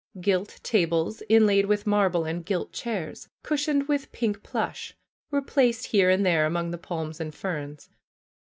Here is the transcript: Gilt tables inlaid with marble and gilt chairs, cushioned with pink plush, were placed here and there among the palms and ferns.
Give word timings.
Gilt 0.19 0.59
tables 0.63 1.21
inlaid 1.29 1.67
with 1.67 1.85
marble 1.85 2.23
and 2.25 2.43
gilt 2.43 2.71
chairs, 2.73 3.29
cushioned 3.43 3.87
with 3.87 4.11
pink 4.11 4.41
plush, 4.41 4.97
were 5.29 5.43
placed 5.43 5.85
here 5.85 6.09
and 6.09 6.25
there 6.25 6.47
among 6.47 6.71
the 6.71 6.79
palms 6.79 7.19
and 7.19 7.35
ferns. 7.35 7.87